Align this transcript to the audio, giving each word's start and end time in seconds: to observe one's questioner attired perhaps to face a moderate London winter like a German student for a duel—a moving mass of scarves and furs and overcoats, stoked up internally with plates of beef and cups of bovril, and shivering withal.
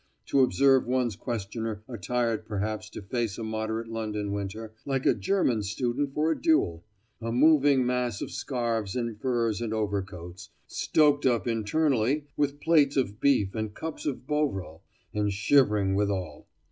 to 0.25 0.41
observe 0.41 0.87
one's 0.87 1.15
questioner 1.15 1.83
attired 1.87 2.43
perhaps 2.47 2.89
to 2.89 3.03
face 3.03 3.37
a 3.37 3.43
moderate 3.43 3.87
London 3.87 4.31
winter 4.33 4.73
like 4.83 5.05
a 5.05 5.13
German 5.13 5.61
student 5.61 6.11
for 6.11 6.31
a 6.31 6.41
duel—a 6.41 7.31
moving 7.31 7.85
mass 7.85 8.19
of 8.19 8.31
scarves 8.31 8.95
and 8.95 9.21
furs 9.21 9.61
and 9.61 9.75
overcoats, 9.75 10.49
stoked 10.65 11.27
up 11.27 11.47
internally 11.47 12.25
with 12.35 12.59
plates 12.59 12.97
of 12.97 13.19
beef 13.19 13.53
and 13.53 13.75
cups 13.75 14.07
of 14.07 14.25
bovril, 14.25 14.81
and 15.13 15.33
shivering 15.33 15.93
withal. 15.93 16.47